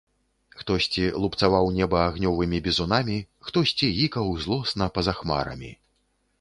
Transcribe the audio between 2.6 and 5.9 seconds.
бізунамі, хтосьці гікаў злосна па-за хмарамі.